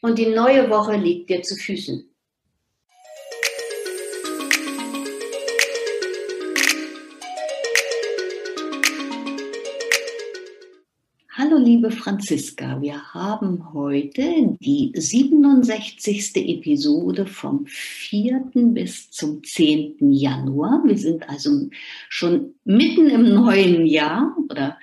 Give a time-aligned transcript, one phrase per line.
[0.00, 2.06] und die neue Woche liegt dir zu Füßen.
[11.32, 16.36] Hallo liebe Franziska, wir haben heute die 67.
[16.36, 18.50] Episode vom 4.
[18.54, 20.12] bis zum 10.
[20.12, 20.82] Januar.
[20.84, 21.70] Wir sind also
[22.10, 24.78] schon mitten im neuen Jahr oder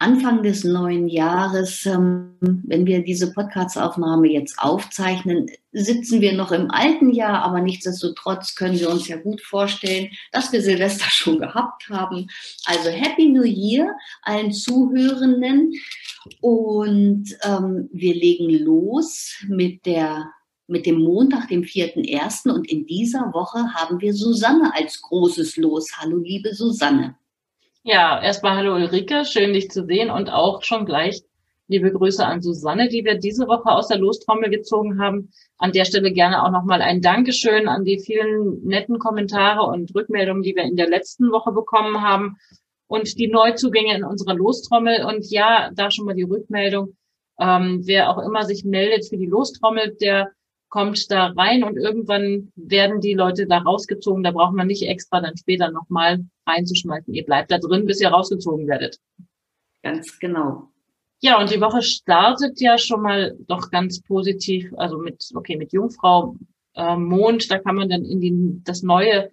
[0.00, 6.70] Anfang des neuen Jahres, ähm, wenn wir diese Podcast-Aufnahme jetzt aufzeichnen, sitzen wir noch im
[6.70, 11.88] alten Jahr, aber nichtsdestotrotz können wir uns ja gut vorstellen, dass wir Silvester schon gehabt
[11.88, 12.28] haben.
[12.64, 15.72] Also Happy New Year allen Zuhörenden
[16.40, 20.30] und ähm, wir legen los mit der
[20.68, 22.50] mit dem Montag, dem 4.1.
[22.50, 25.88] Und in dieser Woche haben wir Susanne als großes Los.
[25.96, 27.16] Hallo, liebe Susanne.
[27.82, 31.22] Ja, erstmal hallo Ulrike, schön dich zu sehen und auch schon gleich
[31.68, 35.30] liebe Grüße an Susanne, die wir diese Woche aus der Lostrommel gezogen haben.
[35.58, 40.42] An der Stelle gerne auch nochmal ein Dankeschön an die vielen netten Kommentare und Rückmeldungen,
[40.42, 42.36] die wir in der letzten Woche bekommen haben
[42.88, 45.04] und die Neuzugänge in unserer Lostrommel.
[45.04, 46.96] Und ja, da schon mal die Rückmeldung.
[47.38, 50.32] Ähm, wer auch immer sich meldet für die Lostrommel, der
[50.68, 54.22] kommt da rein und irgendwann werden die Leute da rausgezogen.
[54.22, 57.12] Da braucht man nicht extra dann später nochmal reinzuschmeißen.
[57.14, 58.98] Ihr bleibt da drin, bis ihr rausgezogen werdet.
[59.82, 60.70] Ganz genau.
[61.20, 65.72] Ja, und die Woche startet ja schon mal doch ganz positiv, also mit, okay, mit
[65.72, 66.36] Jungfrau
[66.74, 69.32] äh, Mond, da kann man dann in die, das neue,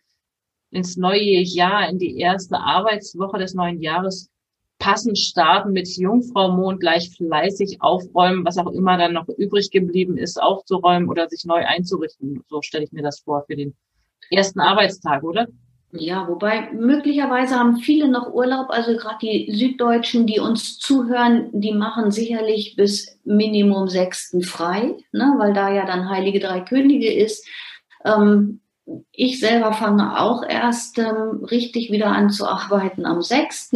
[0.72, 4.32] ins neue Jahr, in die erste Arbeitswoche des neuen Jahres
[4.80, 10.18] passend starten mit Jungfrau Mond gleich fleißig aufräumen, was auch immer dann noch übrig geblieben
[10.18, 12.44] ist, aufzuräumen oder sich neu einzurichten.
[12.48, 13.76] So stelle ich mir das vor für den
[14.30, 15.48] ersten Arbeitstag, oder?
[15.92, 21.72] Ja, wobei möglicherweise haben viele noch Urlaub, also gerade die Süddeutschen, die uns zuhören, die
[21.72, 27.48] machen sicherlich bis Minimum sechsten frei, ne, weil da ja dann Heilige Drei Könige ist.
[28.04, 28.60] Ähm,
[29.12, 33.72] ich selber fange auch erst ähm, richtig wieder an zu arbeiten am 6.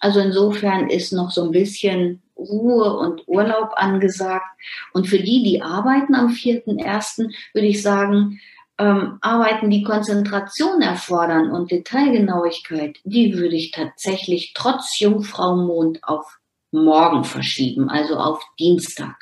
[0.00, 4.46] Also insofern ist noch so ein bisschen Ruhe und Urlaub angesagt.
[4.92, 8.40] Und für die, die arbeiten am 4.1., würde ich sagen,
[8.78, 16.38] ähm, Arbeiten, die Konzentration erfordern und Detailgenauigkeit, die würde ich tatsächlich trotz Jungfraumond auf
[16.70, 19.16] morgen verschieben, also auf Dienstag.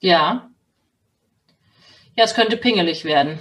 [0.00, 0.48] Ja,
[2.18, 3.38] ja, es könnte pingelig werden.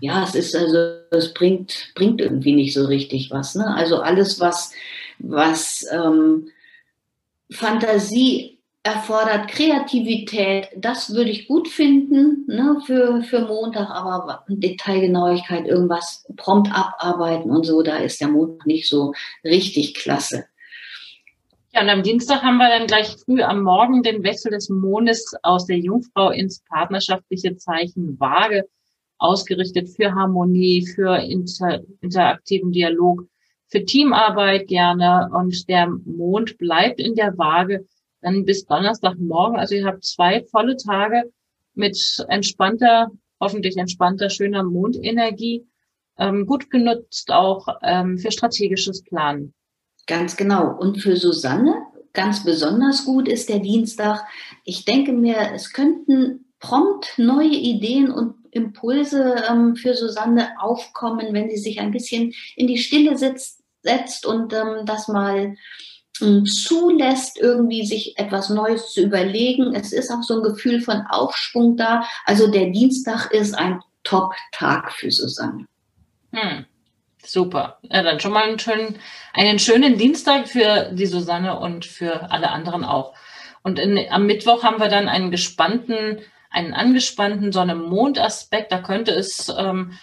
[0.00, 3.56] Ja, es ist also, es bringt, bringt irgendwie nicht so richtig was.
[3.56, 3.66] Ne?
[3.66, 4.70] Also alles, was,
[5.18, 6.50] was ähm,
[7.50, 16.24] Fantasie erfordert, Kreativität, das würde ich gut finden ne, für, für Montag, aber Detailgenauigkeit, irgendwas
[16.36, 20.44] prompt abarbeiten und so, da ist der Montag nicht so richtig klasse.
[21.74, 25.34] Ja, und am Dienstag haben wir dann gleich früh am Morgen den Wechsel des Mondes
[25.42, 28.68] aus der Jungfrau ins partnerschaftliche Zeichen Waage
[29.18, 33.26] ausgerichtet für Harmonie, für inter, interaktiven Dialog,
[33.66, 35.28] für Teamarbeit gerne.
[35.32, 37.84] Und der Mond bleibt in der Waage
[38.20, 39.58] dann bis Donnerstagmorgen.
[39.58, 41.24] Also ihr habt zwei volle Tage
[41.74, 41.98] mit
[42.28, 43.10] entspannter,
[43.40, 45.66] hoffentlich entspannter, schöner Mondenergie.
[46.18, 49.54] Ähm, gut genutzt auch ähm, für strategisches Planen.
[50.06, 50.76] Ganz genau.
[50.76, 51.74] Und für Susanne
[52.12, 54.24] ganz besonders gut ist der Dienstag.
[54.64, 61.50] Ich denke mir, es könnten prompt neue Ideen und Impulse ähm, für Susanne aufkommen, wenn
[61.50, 65.56] sie sich ein bisschen in die Stille sitzt, setzt und ähm, das mal
[66.22, 69.74] ähm, zulässt, irgendwie sich etwas Neues zu überlegen.
[69.74, 72.04] Es ist auch so ein Gefühl von Aufschwung da.
[72.24, 75.66] Also der Dienstag ist ein Top-Tag für Susanne.
[76.32, 76.64] Hm.
[77.26, 77.78] Super.
[77.82, 78.98] Ja, dann schon mal einen schönen,
[79.32, 83.14] einen schönen Dienstag für die Susanne und für alle anderen auch.
[83.62, 88.72] Und in, am Mittwoch haben wir dann einen gespannten, einen angespannten Sonne-Mond-Aspekt.
[88.72, 89.98] Da könnte es ähm,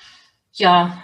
[0.54, 1.04] ja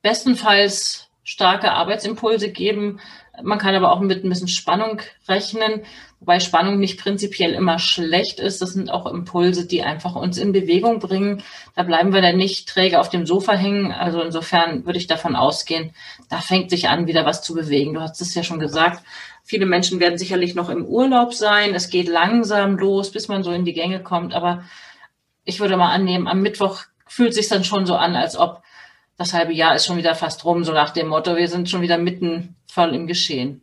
[0.00, 3.00] bestenfalls starke Arbetsimpulse geben.
[3.42, 5.82] Man kann aber auch mit ein bisschen Spannung rechnen.
[6.22, 8.62] Wobei Spannung nicht prinzipiell immer schlecht ist.
[8.62, 11.42] Das sind auch Impulse, die einfach uns in Bewegung bringen.
[11.74, 13.90] Da bleiben wir dann nicht träge auf dem Sofa hängen.
[13.90, 15.90] Also insofern würde ich davon ausgehen,
[16.30, 17.94] da fängt sich an, wieder was zu bewegen.
[17.94, 19.02] Du hast es ja schon gesagt.
[19.42, 21.74] Viele Menschen werden sicherlich noch im Urlaub sein.
[21.74, 24.32] Es geht langsam los, bis man so in die Gänge kommt.
[24.32, 24.62] Aber
[25.42, 28.62] ich würde mal annehmen, am Mittwoch fühlt sich dann schon so an, als ob
[29.16, 31.82] das halbe Jahr ist schon wieder fast rum, so nach dem Motto, wir sind schon
[31.82, 33.61] wieder mitten voll im Geschehen.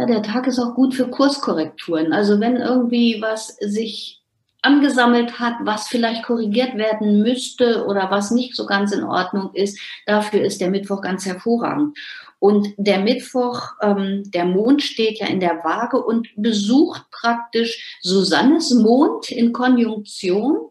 [0.00, 2.14] Ja, der Tag ist auch gut für Kurskorrekturen.
[2.14, 4.22] Also wenn irgendwie was sich
[4.62, 9.78] angesammelt hat, was vielleicht korrigiert werden müsste oder was nicht so ganz in Ordnung ist,
[10.06, 11.98] dafür ist der Mittwoch ganz hervorragend.
[12.38, 18.72] Und der Mittwoch, ähm, der Mond steht ja in der Waage und besucht praktisch Susannes
[18.72, 20.70] Mond in Konjunktion.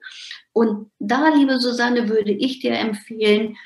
[0.53, 3.57] Und da, liebe Susanne, würde ich dir empfehlen,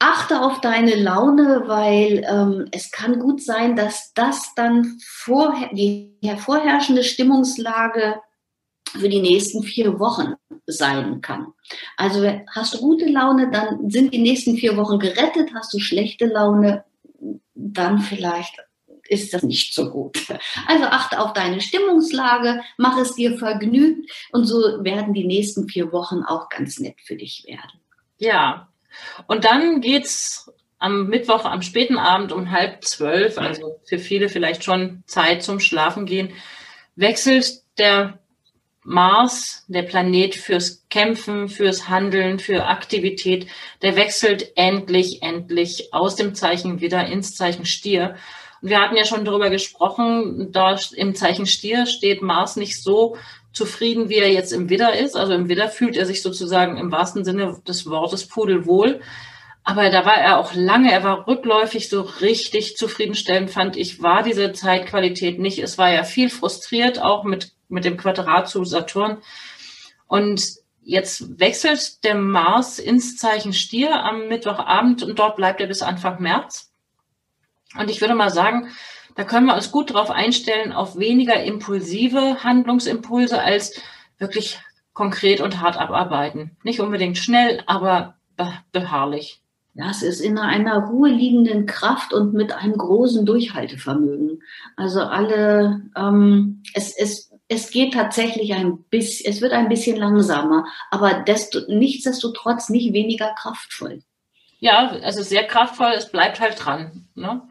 [0.00, 6.18] achte auf deine Laune, weil ähm, es kann gut sein, dass das dann vorher, die
[6.38, 8.20] vorherrschende Stimmungslage
[8.88, 10.34] für die nächsten vier Wochen
[10.66, 11.48] sein kann.
[11.96, 15.50] Also hast du gute Laune, dann sind die nächsten vier Wochen gerettet.
[15.54, 16.84] Hast du schlechte Laune,
[17.54, 18.56] dann vielleicht
[19.08, 20.18] ist das nicht so gut.
[20.66, 25.92] Also achte auf deine Stimmungslage, mach es dir vergnügt und so werden die nächsten vier
[25.92, 27.80] Wochen auch ganz nett für dich werden.
[28.18, 28.69] Ja,
[29.26, 34.64] und dann geht's am Mittwoch am späten Abend um halb zwölf, also für viele vielleicht
[34.64, 36.32] schon Zeit zum Schlafen gehen,
[36.96, 38.18] wechselt der
[38.82, 43.46] Mars, der Planet fürs Kämpfen, fürs Handeln, für Aktivität,
[43.82, 48.16] der wechselt endlich, endlich aus dem Zeichen wieder ins Zeichen Stier.
[48.62, 53.16] Und wir hatten ja schon darüber gesprochen, da im Zeichen Stier steht Mars nicht so
[53.52, 55.16] zufrieden, wie er jetzt im Widder ist.
[55.16, 59.00] Also im Widder fühlt er sich sozusagen im wahrsten Sinne des Wortes pudelwohl.
[59.62, 64.22] Aber da war er auch lange, er war rückläufig, so richtig zufriedenstellend fand ich, war
[64.22, 65.58] diese Zeitqualität nicht.
[65.58, 69.18] Es war ja viel frustriert, auch mit, mit dem Quadrat zu Saturn.
[70.06, 70.42] Und
[70.82, 76.22] jetzt wechselt der Mars ins Zeichen Stier am Mittwochabend und dort bleibt er bis Anfang
[76.22, 76.72] März.
[77.78, 78.70] Und ich würde mal sagen,
[79.14, 83.80] da können wir uns gut darauf einstellen, auf weniger impulsive Handlungsimpulse als
[84.18, 84.58] wirklich
[84.92, 86.56] konkret und hart abarbeiten.
[86.62, 88.16] Nicht unbedingt schnell, aber
[88.72, 89.40] beharrlich.
[89.74, 94.42] Ja, es ist in einer Ruhe liegenden Kraft und mit einem großen Durchhaltevermögen.
[94.76, 100.66] Also alle, ähm, es, es, es geht tatsächlich ein bisschen, es wird ein bisschen langsamer,
[100.90, 104.02] aber desto, nichtsdestotrotz nicht weniger kraftvoll.
[104.58, 107.08] Ja, es ist sehr kraftvoll, es bleibt halt dran.
[107.14, 107.42] Ne?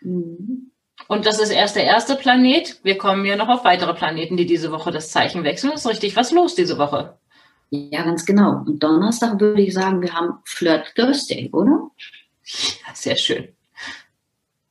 [0.00, 0.67] Mhm.
[1.08, 2.80] Und das ist erst der erste Planet.
[2.84, 5.72] Wir kommen ja noch auf weitere Planeten, die diese Woche das Zeichen wechseln.
[5.72, 7.18] Ist richtig was los diese Woche?
[7.70, 8.62] Ja, ganz genau.
[8.66, 11.90] Und Donnerstag würde ich sagen, wir haben Flirt Thursday, oder?
[12.44, 13.48] Ja, sehr schön.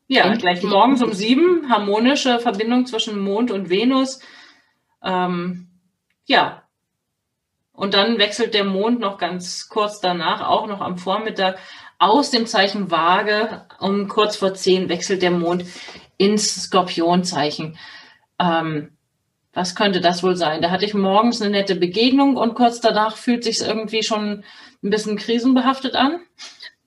[0.07, 0.41] Ja, Endlich.
[0.41, 4.19] gleich morgens um sieben, harmonische Verbindung zwischen Mond und Venus.
[5.03, 5.67] Ähm,
[6.25, 6.63] ja.
[7.73, 11.57] Und dann wechselt der Mond noch ganz kurz danach, auch noch am Vormittag,
[11.99, 13.65] aus dem Zeichen Waage.
[13.79, 15.65] Um kurz vor zehn wechselt der Mond
[16.17, 17.77] ins Skorpionzeichen.
[18.39, 18.91] Ähm,
[19.53, 20.61] was könnte das wohl sein?
[20.61, 24.43] Da hatte ich morgens eine nette Begegnung und kurz danach fühlt sich irgendwie schon
[24.83, 26.19] ein bisschen krisenbehaftet an?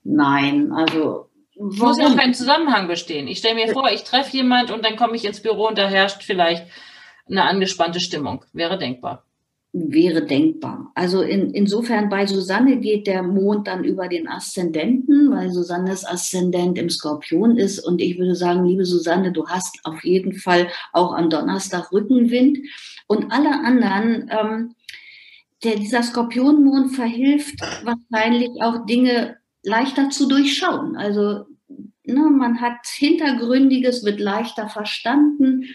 [0.03, 3.27] Nein, also muss ja kein Zusammenhang bestehen.
[3.27, 5.87] Ich stelle mir vor, ich treffe jemand und dann komme ich ins Büro und da
[5.89, 6.65] herrscht vielleicht
[7.29, 8.45] eine angespannte Stimmung.
[8.53, 9.25] Wäre denkbar
[9.73, 10.91] wäre denkbar.
[10.95, 16.77] Also in, insofern bei Susanne geht der Mond dann über den Aszendenten, weil Susannes Aszendent
[16.77, 17.79] im Skorpion ist.
[17.79, 22.59] Und ich würde sagen, liebe Susanne, du hast auf jeden Fall auch am Donnerstag Rückenwind.
[23.07, 24.75] Und alle anderen, ähm,
[25.63, 30.97] der, dieser Skorpionmond verhilft wahrscheinlich auch Dinge leichter zu durchschauen.
[30.97, 31.45] Also
[32.05, 35.67] ne, man hat Hintergründiges, wird leichter verstanden.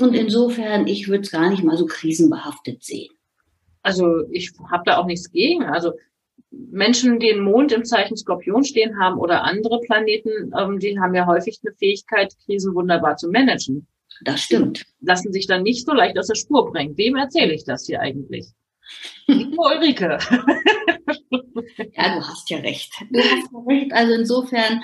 [0.00, 3.15] Und insofern, ich würde es gar nicht mal so krisenbehaftet sehen.
[3.86, 5.62] Also ich habe da auch nichts gegen.
[5.62, 5.92] Also
[6.50, 11.14] Menschen, die den Mond im Zeichen Skorpion stehen haben oder andere Planeten, ähm, die haben
[11.14, 13.86] ja häufig eine Fähigkeit, Krisen wunderbar zu managen.
[14.22, 14.84] Das stimmt.
[15.00, 16.98] Die lassen sich dann nicht so leicht aus der Spur bringen.
[16.98, 18.48] Wem erzähle ich das hier eigentlich?
[19.28, 20.18] Ulrike.
[21.92, 22.90] ja, du hast ja recht.
[23.12, 23.92] Du hast ja recht.
[23.92, 24.80] Also insofern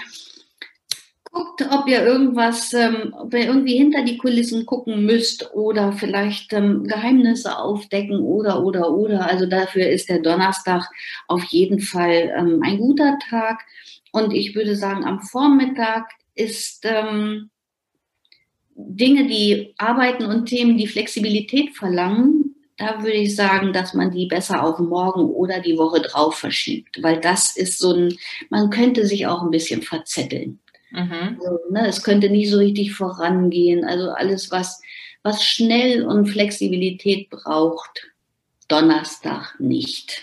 [1.33, 6.53] guckt, ob ihr irgendwas, ähm, ob ihr irgendwie hinter die Kulissen gucken müsst oder vielleicht
[6.53, 9.29] ähm, Geheimnisse aufdecken oder, oder, oder.
[9.29, 10.89] Also dafür ist der Donnerstag
[11.29, 13.63] auf jeden Fall ähm, ein guter Tag.
[14.13, 17.51] Und ich würde sagen, am Vormittag ist ähm,
[18.75, 24.27] Dinge, die arbeiten und Themen, die Flexibilität verlangen, da würde ich sagen, dass man die
[24.27, 28.17] besser auf morgen oder die Woche drauf verschiebt, weil das ist so ein,
[28.51, 30.59] man könnte sich auch ein bisschen verzetteln.
[30.93, 31.41] Mhm.
[31.41, 33.85] Also, ne, es könnte nicht so richtig vorangehen.
[33.85, 34.81] Also alles, was,
[35.23, 38.13] was schnell und Flexibilität braucht,
[38.69, 40.23] Donnerstag nicht.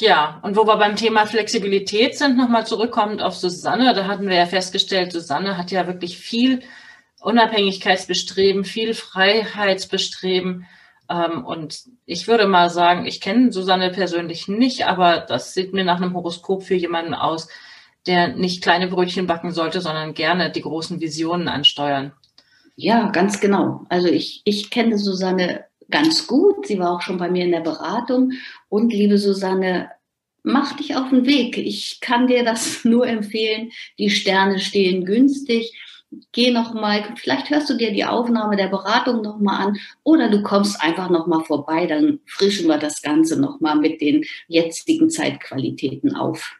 [0.00, 4.36] Ja, und wo wir beim Thema Flexibilität sind, nochmal zurückkommend auf Susanne, da hatten wir
[4.36, 6.62] ja festgestellt, Susanne hat ja wirklich viel
[7.20, 10.66] Unabhängigkeitsbestreben, viel Freiheitsbestreben.
[11.08, 15.84] Ähm, und ich würde mal sagen, ich kenne Susanne persönlich nicht, aber das sieht mir
[15.84, 17.48] nach einem Horoskop für jemanden aus,
[18.06, 22.12] der nicht kleine Brötchen backen sollte, sondern gerne die großen Visionen ansteuern.
[22.76, 23.86] Ja, ganz genau.
[23.88, 26.66] Also ich, ich kenne Susanne ganz gut.
[26.66, 28.32] Sie war auch schon bei mir in der Beratung.
[28.68, 29.90] Und liebe Susanne,
[30.42, 31.56] mach dich auf den Weg.
[31.56, 33.70] Ich kann dir das nur empfehlen.
[33.98, 35.72] Die Sterne stehen günstig.
[36.30, 40.28] Geh noch mal, vielleicht hörst du dir die Aufnahme der Beratung noch mal an oder
[40.28, 44.24] du kommst einfach noch mal vorbei, dann frischen wir das Ganze noch mal mit den
[44.46, 46.54] jetzigen Zeitqualitäten auf.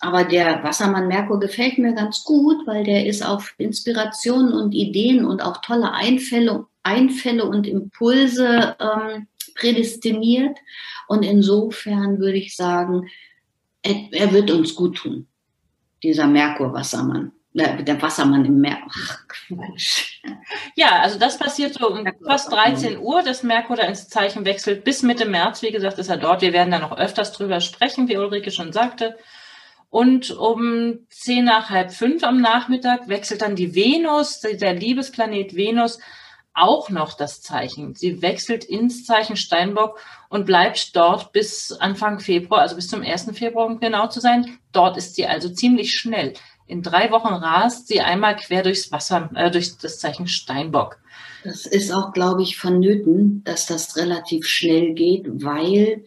[0.00, 5.24] Aber der Wassermann Merkur gefällt mir ganz gut, weil der ist auf Inspirationen und Ideen
[5.24, 10.58] und auch tolle Einfälle, Einfälle und Impulse ähm, prädestiniert.
[11.08, 13.08] Und insofern würde ich sagen,
[13.82, 15.26] er, er wird uns gut tun,
[16.04, 17.32] dieser Merkur-Wassermann.
[17.54, 18.78] Äh, der Wassermann im Meer.
[18.88, 20.20] Ach, Quatsch.
[20.74, 24.84] Ja, also das passiert so um fast 13 Uhr, dass Merkur da ins Zeichen wechselt.
[24.84, 26.42] Bis Mitte März, wie gesagt, ist er dort.
[26.42, 29.16] Wir werden da noch öfters drüber sprechen, wie Ulrike schon sagte.
[29.88, 36.00] Und um zehn nach halb fünf am Nachmittag wechselt dann die Venus, der Liebesplanet Venus,
[36.54, 37.94] auch noch das Zeichen.
[37.94, 43.30] Sie wechselt ins Zeichen Steinbock und bleibt dort bis Anfang Februar, also bis zum 1.
[43.34, 44.58] Februar, um genau zu sein.
[44.72, 46.34] Dort ist sie also ziemlich schnell.
[46.66, 50.98] In drei Wochen rast sie einmal quer durchs Wasser, äh, durch das Zeichen Steinbock.
[51.42, 56.04] Das ist auch, glaube ich, vonnöten, dass das relativ schnell geht, weil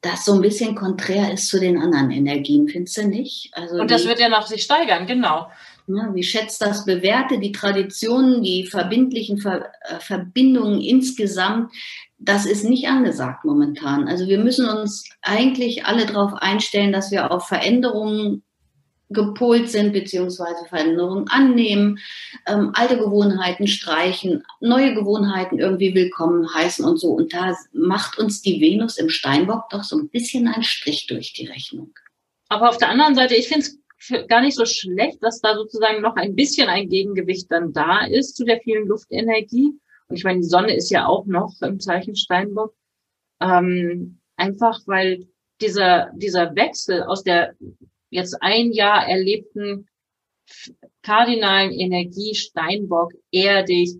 [0.00, 3.50] das so ein bisschen konträr ist zu den anderen Energien, findest du nicht?
[3.52, 5.48] Also und das wird ja noch sich steigern, genau.
[5.96, 11.72] Ja, wie schätzt das bewährte, die Traditionen, die verbindlichen Ver äh, Verbindungen insgesamt,
[12.18, 14.06] das ist nicht angesagt momentan.
[14.06, 18.42] Also wir müssen uns eigentlich alle darauf einstellen, dass wir auf Veränderungen
[19.08, 21.98] gepolt sind, beziehungsweise Veränderungen annehmen,
[22.46, 27.08] ähm, alte Gewohnheiten streichen, neue Gewohnheiten irgendwie willkommen heißen und so.
[27.08, 31.32] Und da macht uns die Venus im Steinbock doch so ein bisschen einen Strich durch
[31.32, 31.92] die Rechnung.
[32.48, 33.80] Aber auf der anderen Seite, ich finde es
[34.28, 38.36] gar nicht so schlecht, dass da sozusagen noch ein bisschen ein Gegengewicht dann da ist
[38.36, 39.72] zu der vielen Luftenergie.
[40.08, 42.74] Und ich meine, die Sonne ist ja auch noch im Zeichen Steinbock.
[43.40, 45.26] Ähm, einfach weil
[45.60, 47.54] dieser, dieser Wechsel aus der
[48.10, 49.86] jetzt ein Jahr erlebten
[51.02, 53.94] kardinalen Energie Steinbock erdig,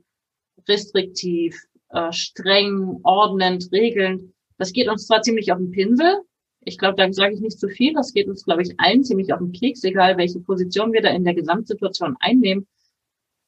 [0.68, 1.56] restriktiv,
[1.90, 4.32] äh, streng, ordnend, regelnd.
[4.58, 6.22] Das geht uns zwar ziemlich auf den Pinsel.
[6.62, 7.94] Ich glaube, da sage ich nicht zu viel.
[7.94, 11.10] Das geht uns, glaube ich, allen ziemlich auf den Keks, egal welche Position wir da
[11.10, 12.66] in der Gesamtsituation einnehmen.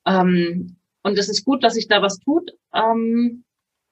[0.06, 2.52] Ähm, und es ist gut, dass sich da was tut.
[2.74, 3.44] Ähm,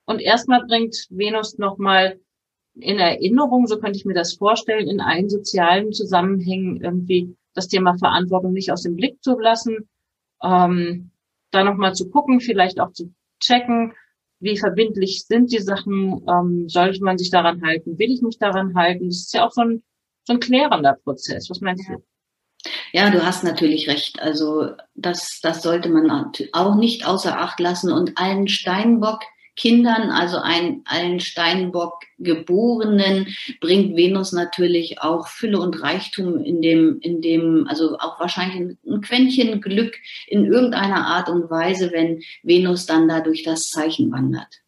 [0.07, 2.19] und erstmal bringt Venus nochmal
[2.75, 7.97] in Erinnerung, so könnte ich mir das vorstellen, in allen sozialen Zusammenhängen irgendwie das Thema
[7.99, 9.89] Verantwortung nicht aus dem Blick zu lassen,
[10.43, 11.11] ähm,
[11.51, 13.93] da nochmal zu gucken, vielleicht auch zu checken,
[14.41, 18.75] wie verbindlich sind die Sachen, ähm, sollte man sich daran halten, will ich mich daran
[18.75, 19.09] halten?
[19.09, 19.83] Das ist ja auch so ein,
[20.27, 21.49] so ein klärender Prozess.
[21.51, 22.03] Was meinst du?
[22.93, 24.21] Ja, du hast natürlich recht.
[24.21, 29.21] Also das, das sollte man auch nicht außer Acht lassen und allen Steinbock
[29.61, 33.27] Kindern, also ein, allen Steinbock Geborenen,
[33.61, 39.01] bringt Venus natürlich auch Fülle und Reichtum in dem, in dem, also auch wahrscheinlich ein
[39.03, 39.99] Quäntchen Glück
[40.29, 44.63] in irgendeiner Art und Weise, wenn Venus dann da durch das Zeichen wandert.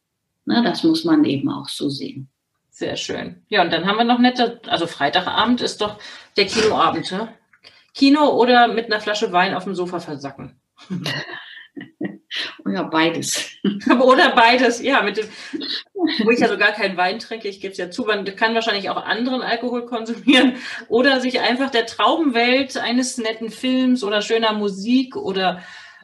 [0.45, 2.29] Na, das muss man eben auch so sehen.
[2.69, 3.43] Sehr schön.
[3.49, 5.99] Ja, und dann haben wir noch nette, also Freitagabend ist doch
[6.37, 7.29] der Kinoabend, ne?
[7.95, 10.61] Kino oder mit einer Flasche Wein auf dem Sofa versacken.
[12.65, 13.51] Oder beides.
[14.03, 15.03] Oder beides, ja.
[15.03, 15.27] Mit dem,
[16.25, 18.55] wo ich ja so gar keinen Wein trinke, ich gebe es ja zu, man kann
[18.55, 20.57] wahrscheinlich auch anderen Alkohol konsumieren.
[20.89, 25.63] Oder sich einfach der Traubenwelt eines netten Films oder schöner Musik oder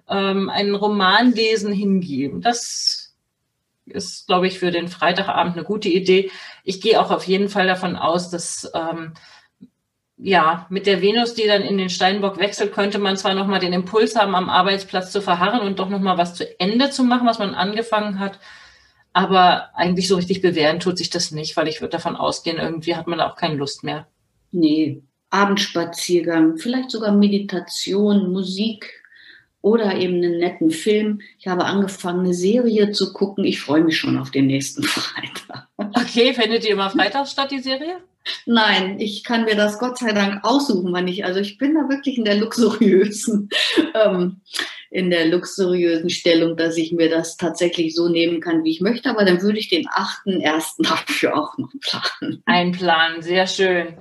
[0.09, 2.41] ähm, einen Roman lesen hingeben.
[2.41, 3.15] Das
[3.87, 6.31] ist, glaube ich, für den Freitagabend eine gute Idee.
[6.65, 9.15] Ich gehe auch auf jeden Fall davon aus, dass ähm,
[10.19, 13.73] ja, mit der Venus, die dann in den Steinbock wechselt, könnte man zwar nochmal den
[13.73, 17.39] Impuls haben, am Arbeitsplatz zu verharren und doch nochmal was zu Ende zu machen, was
[17.39, 18.41] man angefangen hat.
[19.13, 22.97] Aber eigentlich so richtig bewähren tut sich das nicht, weil ich würde davon ausgehen, irgendwie
[22.97, 24.09] hat man auch keine Lust mehr.
[24.51, 29.03] Nee, Abendspaziergang, vielleicht sogar Meditation, Musik
[29.61, 31.21] oder eben einen netten Film.
[31.39, 33.45] Ich habe angefangen, eine Serie zu gucken.
[33.45, 35.69] Ich freue mich schon auf den nächsten Freitag.
[35.77, 37.99] Okay, findet ihr immer freitags statt, die Serie?
[38.47, 41.25] Nein, ich kann mir das Gott sei Dank aussuchen, wann ich.
[41.25, 43.49] Also ich bin da wirklich in der luxuriösen,
[43.95, 44.41] ähm,
[44.91, 49.11] in der luxuriösen Stellung, dass ich mir das tatsächlich so nehmen kann, wie ich möchte.
[49.11, 52.43] Aber dann würde ich den achten ersten dafür auch noch planen.
[52.47, 53.97] Ein Plan, sehr schön.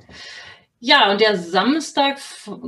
[0.80, 2.20] Ja, und der Samstag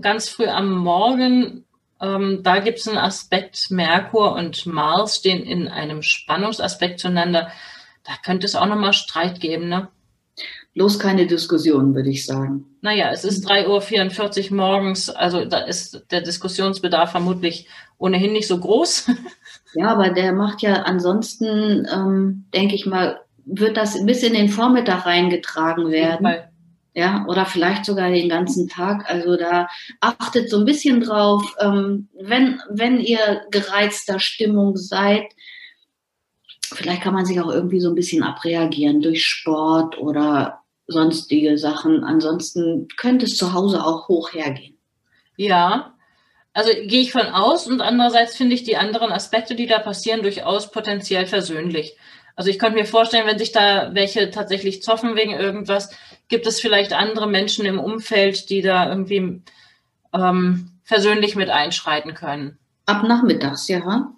[0.01, 1.65] ganz früh am Morgen,
[2.01, 7.51] ähm, da gibt es einen Aspekt, Merkur und Mars stehen in einem Spannungsaspekt zueinander.
[8.03, 9.89] Da könnte es auch nochmal Streit geben, ne?
[10.75, 12.65] Bloß keine Diskussion, würde ich sagen.
[12.82, 18.60] Naja, es ist 3.44 Uhr morgens, also da ist der Diskussionsbedarf vermutlich ohnehin nicht so
[18.60, 19.12] groß.
[19.75, 24.49] Ja, aber der macht ja ansonsten, ähm, denke ich mal, wird das bis in den
[24.49, 26.27] Vormittag reingetragen werden.
[26.95, 29.10] Ja, oder vielleicht sogar den ganzen Tag.
[29.10, 29.67] Also da
[30.01, 35.25] achtet so ein bisschen drauf, ähm, wenn, wenn ihr gereizter Stimmung seid,
[36.73, 42.03] vielleicht kann man sich auch irgendwie so ein bisschen abreagieren durch Sport oder sonstige Sachen.
[42.03, 44.77] Ansonsten könnte es zu Hause auch hoch hergehen.
[45.36, 45.93] Ja,
[46.53, 50.23] also gehe ich von aus und andererseits finde ich die anderen Aspekte, die da passieren,
[50.23, 51.95] durchaus potenziell versöhnlich.
[52.36, 55.95] Also ich könnte mir vorstellen, wenn sich da welche tatsächlich zoffen wegen irgendwas,
[56.27, 59.41] gibt es vielleicht andere Menschen im Umfeld, die da irgendwie
[60.13, 62.58] ähm, versöhnlich mit einschreiten können.
[62.86, 64.12] Ab nachmittags, ja.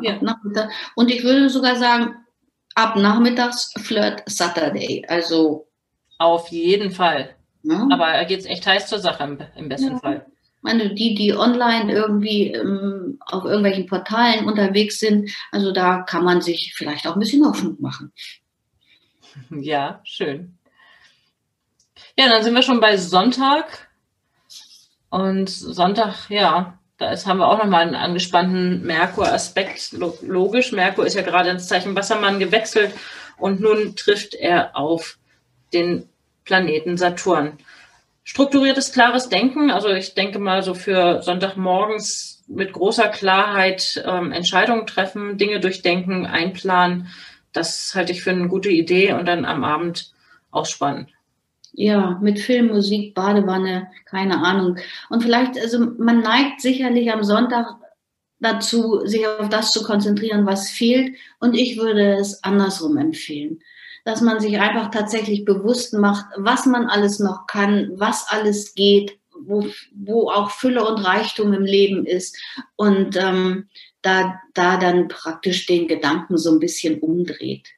[0.00, 0.20] Ja.
[0.20, 0.70] Nachmittag.
[0.94, 2.16] Und ich würde sogar sagen,
[2.74, 5.04] ab nachmittags Flirt Saturday.
[5.08, 5.66] Also
[6.18, 7.34] auf jeden Fall.
[7.62, 7.88] Ja.
[7.90, 9.98] Aber da geht es echt heiß zur Sache im, im besten ja.
[9.98, 10.26] Fall.
[10.62, 16.42] meine, die, die online irgendwie ähm, auf irgendwelchen Portalen unterwegs sind, also da kann man
[16.42, 18.12] sich vielleicht auch ein bisschen Hoffnung machen.
[19.50, 20.56] Ja, schön.
[22.18, 23.90] Ja, dann sind wir schon bei Sonntag.
[25.10, 29.92] Und Sonntag, ja, da haben wir auch nochmal einen angespannten Merkur-Aspekt.
[30.22, 32.92] Logisch, Merkur ist ja gerade ins Zeichen Wassermann gewechselt
[33.36, 35.18] und nun trifft er auf
[35.72, 36.08] den
[36.44, 37.58] Planeten Saturn.
[38.24, 44.86] Strukturiertes, klares Denken, also ich denke mal so für Sonntagmorgens mit großer Klarheit ähm, Entscheidungen
[44.86, 47.08] treffen, Dinge durchdenken, einplanen,
[47.52, 50.12] das halte ich für eine gute Idee und dann am Abend
[50.50, 51.08] ausspannen
[51.76, 54.78] ja, mit Film, Musik, Badewanne, keine Ahnung.
[55.10, 57.76] Und vielleicht, also man neigt sicherlich am Sonntag
[58.40, 61.16] dazu, sich auf das zu konzentrieren, was fehlt.
[61.38, 63.60] Und ich würde es andersrum empfehlen.
[64.04, 69.18] Dass man sich einfach tatsächlich bewusst macht, was man alles noch kann, was alles geht,
[69.38, 72.38] wo, wo auch Fülle und Reichtum im Leben ist.
[72.76, 73.68] Und ähm,
[74.00, 77.75] da, da dann praktisch den Gedanken so ein bisschen umdreht.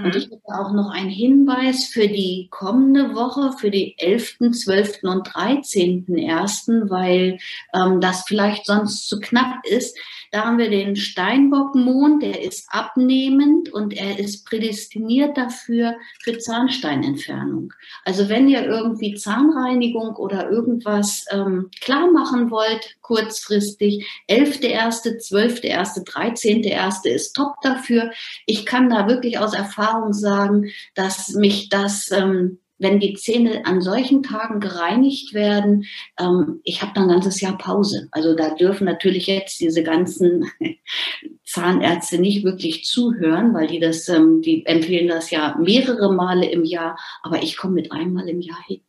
[0.00, 0.04] Mhm.
[0.04, 5.02] Und ich habe auch noch einen Hinweis für die kommende Woche, für die 11., 12.
[5.02, 7.38] und 13.1., weil
[7.74, 9.96] ähm, das vielleicht sonst zu knapp ist.
[10.34, 17.72] Da haben wir den Steinbockmond, der ist abnehmend und er ist prädestiniert dafür für Zahnsteinentfernung.
[18.04, 27.08] Also wenn ihr irgendwie Zahnreinigung oder irgendwas ähm, klar machen wollt, kurzfristig, 11.1., 12.1., 13.1.
[27.08, 28.10] ist top dafür.
[28.44, 33.64] Ich kann da wirklich aus Erfahrung Erfahrung sagen, dass mich das ähm, wenn die Zähne
[33.66, 35.84] an solchen Tagen gereinigt werden,
[36.18, 38.08] ähm, ich habe dann ein ganzes Jahr Pause.
[38.10, 40.50] Also da dürfen natürlich jetzt diese ganzen
[41.44, 46.64] Zahnärzte nicht wirklich zuhören, weil die das, ähm, die empfehlen das ja mehrere Male im
[46.64, 48.80] Jahr, aber ich komme mit einmal im Jahr hin.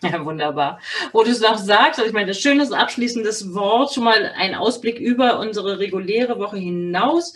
[0.00, 0.78] Ja, wunderbar.
[1.12, 4.54] Wo du es noch sagst, also ich meine, das schönes abschließendes Wort, schon mal ein
[4.54, 7.34] Ausblick über unsere reguläre Woche hinaus.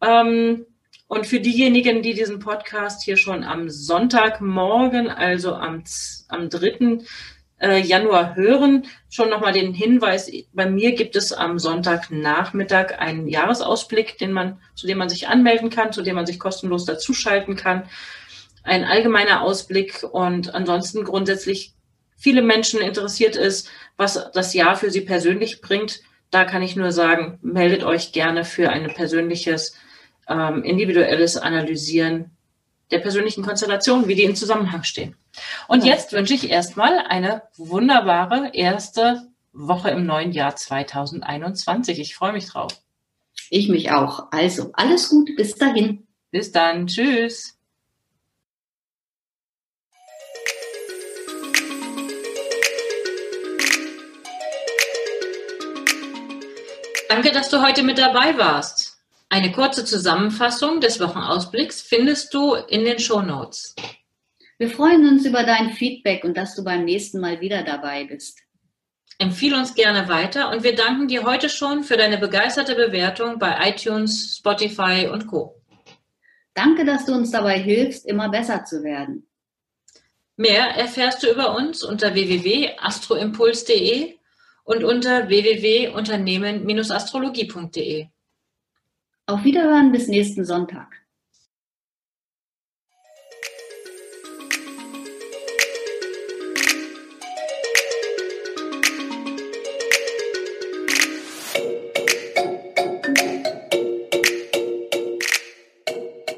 [0.00, 0.66] Ähm,
[1.12, 5.84] und für diejenigen, die diesen Podcast hier schon am Sonntagmorgen, also am,
[6.28, 7.00] am 3.
[7.60, 14.16] Äh, Januar hören, schon nochmal den Hinweis, bei mir gibt es am Sonntagnachmittag einen Jahresausblick,
[14.16, 17.82] den man, zu dem man sich anmelden kann, zu dem man sich kostenlos dazuschalten kann.
[18.62, 21.74] Ein allgemeiner Ausblick und ansonsten grundsätzlich
[22.16, 26.00] viele Menschen interessiert ist, was das Jahr für sie persönlich bringt.
[26.30, 29.76] Da kann ich nur sagen, meldet euch gerne für ein persönliches
[30.28, 32.30] ähm, individuelles Analysieren
[32.90, 35.16] der persönlichen Konstellation, wie die in Zusammenhang stehen.
[35.66, 41.98] Und jetzt wünsche ich erstmal eine wunderbare erste Woche im neuen Jahr 2021.
[41.98, 42.72] Ich freue mich drauf.
[43.50, 44.28] Ich mich auch.
[44.30, 45.30] Also alles gut.
[45.36, 46.06] Bis dahin.
[46.30, 46.86] Bis dann.
[46.86, 47.58] Tschüss.
[57.08, 58.81] Danke, dass du heute mit dabei warst.
[59.32, 63.74] Eine kurze Zusammenfassung des Wochenausblicks findest du in den Show Notes.
[64.58, 68.40] Wir freuen uns über dein Feedback und dass du beim nächsten Mal wieder dabei bist.
[69.16, 73.70] Empfehle uns gerne weiter und wir danken dir heute schon für deine begeisterte Bewertung bei
[73.70, 75.62] iTunes, Spotify und Co.
[76.52, 79.26] Danke, dass du uns dabei hilfst, immer besser zu werden.
[80.36, 84.18] Mehr erfährst du über uns unter www.astroimpuls.de
[84.64, 88.11] und unter www.unternehmen-astrologie.de.
[89.26, 91.01] Auf Wiederhören bis nächsten Sonntag.